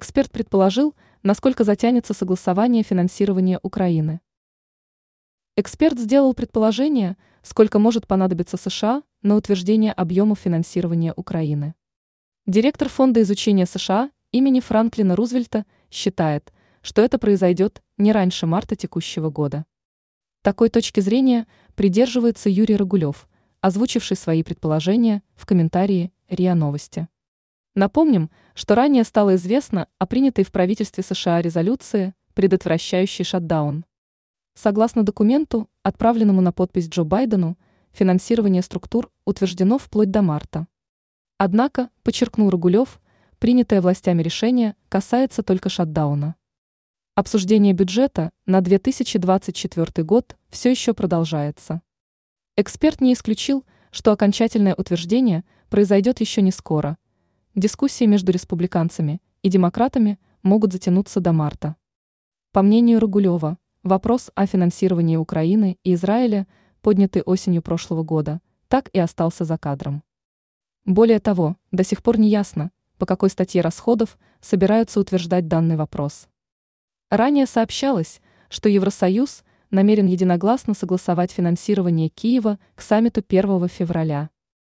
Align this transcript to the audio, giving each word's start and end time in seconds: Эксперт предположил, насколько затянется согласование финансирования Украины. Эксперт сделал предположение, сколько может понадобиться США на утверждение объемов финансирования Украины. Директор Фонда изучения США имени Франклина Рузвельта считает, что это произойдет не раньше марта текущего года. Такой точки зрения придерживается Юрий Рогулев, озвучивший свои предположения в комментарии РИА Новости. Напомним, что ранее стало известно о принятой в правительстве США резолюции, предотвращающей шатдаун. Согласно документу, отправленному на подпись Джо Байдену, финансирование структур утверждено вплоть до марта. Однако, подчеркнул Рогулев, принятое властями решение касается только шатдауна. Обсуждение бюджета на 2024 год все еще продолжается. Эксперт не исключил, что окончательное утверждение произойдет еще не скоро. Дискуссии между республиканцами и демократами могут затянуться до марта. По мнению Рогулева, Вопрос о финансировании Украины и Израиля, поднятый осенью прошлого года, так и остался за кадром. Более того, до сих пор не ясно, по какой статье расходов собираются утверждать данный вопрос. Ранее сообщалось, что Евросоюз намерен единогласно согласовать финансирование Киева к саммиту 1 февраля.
Эксперт 0.00 0.30
предположил, 0.30 0.94
насколько 1.24 1.64
затянется 1.64 2.14
согласование 2.14 2.84
финансирования 2.84 3.58
Украины. 3.64 4.20
Эксперт 5.56 5.98
сделал 5.98 6.34
предположение, 6.34 7.16
сколько 7.42 7.80
может 7.80 8.06
понадобиться 8.06 8.56
США 8.56 9.02
на 9.22 9.34
утверждение 9.34 9.92
объемов 9.92 10.38
финансирования 10.38 11.12
Украины. 11.16 11.74
Директор 12.46 12.88
Фонда 12.88 13.22
изучения 13.22 13.66
США 13.66 14.12
имени 14.30 14.60
Франклина 14.60 15.16
Рузвельта 15.16 15.66
считает, 15.90 16.52
что 16.80 17.02
это 17.02 17.18
произойдет 17.18 17.82
не 17.96 18.12
раньше 18.12 18.46
марта 18.46 18.76
текущего 18.76 19.30
года. 19.30 19.66
Такой 20.42 20.68
точки 20.68 21.00
зрения 21.00 21.48
придерживается 21.74 22.48
Юрий 22.48 22.76
Рогулев, 22.76 23.28
озвучивший 23.60 24.16
свои 24.16 24.44
предположения 24.44 25.24
в 25.34 25.44
комментарии 25.44 26.12
РИА 26.28 26.54
Новости. 26.54 27.08
Напомним, 27.78 28.28
что 28.54 28.74
ранее 28.74 29.04
стало 29.04 29.36
известно 29.36 29.86
о 29.98 30.06
принятой 30.08 30.42
в 30.42 30.50
правительстве 30.50 31.04
США 31.04 31.40
резолюции, 31.40 32.12
предотвращающей 32.34 33.24
шатдаун. 33.24 33.84
Согласно 34.54 35.04
документу, 35.04 35.70
отправленному 35.84 36.40
на 36.40 36.50
подпись 36.50 36.88
Джо 36.88 37.04
Байдену, 37.04 37.56
финансирование 37.92 38.62
структур 38.62 39.12
утверждено 39.24 39.78
вплоть 39.78 40.10
до 40.10 40.22
марта. 40.22 40.66
Однако, 41.36 41.90
подчеркнул 42.02 42.50
Рогулев, 42.50 43.00
принятое 43.38 43.80
властями 43.80 44.24
решение 44.24 44.74
касается 44.88 45.44
только 45.44 45.68
шатдауна. 45.68 46.34
Обсуждение 47.14 47.74
бюджета 47.74 48.32
на 48.44 48.60
2024 48.60 50.04
год 50.04 50.36
все 50.50 50.72
еще 50.72 50.94
продолжается. 50.94 51.80
Эксперт 52.56 53.00
не 53.00 53.12
исключил, 53.12 53.64
что 53.92 54.10
окончательное 54.10 54.74
утверждение 54.74 55.44
произойдет 55.70 56.18
еще 56.18 56.42
не 56.42 56.50
скоро. 56.50 56.98
Дискуссии 57.58 58.04
между 58.04 58.30
республиканцами 58.30 59.20
и 59.42 59.48
демократами 59.48 60.20
могут 60.44 60.72
затянуться 60.72 61.18
до 61.18 61.32
марта. 61.32 61.74
По 62.52 62.62
мнению 62.62 63.00
Рогулева, 63.00 63.58
Вопрос 63.82 64.30
о 64.36 64.46
финансировании 64.46 65.16
Украины 65.16 65.76
и 65.82 65.94
Израиля, 65.94 66.46
поднятый 66.82 67.22
осенью 67.22 67.60
прошлого 67.62 68.04
года, 68.04 68.40
так 68.68 68.90
и 68.92 69.00
остался 69.00 69.44
за 69.44 69.58
кадром. 69.58 70.04
Более 70.84 71.18
того, 71.18 71.56
до 71.72 71.82
сих 71.82 72.04
пор 72.04 72.16
не 72.16 72.28
ясно, 72.28 72.70
по 72.96 73.06
какой 73.06 73.28
статье 73.28 73.60
расходов 73.60 74.18
собираются 74.40 75.00
утверждать 75.00 75.48
данный 75.48 75.74
вопрос. 75.74 76.28
Ранее 77.10 77.46
сообщалось, 77.46 78.20
что 78.48 78.68
Евросоюз 78.68 79.42
намерен 79.72 80.06
единогласно 80.06 80.74
согласовать 80.74 81.32
финансирование 81.32 82.08
Киева 82.08 82.60
к 82.76 82.82
саммиту 82.82 83.20
1 83.26 83.66
февраля. 83.66 84.30